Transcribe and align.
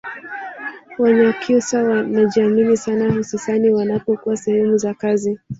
Wanyakyusa 0.97 1.83
wanajiamini 1.83 2.77
sana 2.77 3.13
hususani 3.13 3.69
wanapokuwa 3.69 4.37
sehemu 4.37 4.77
za 4.77 4.93
kazi 4.93 5.39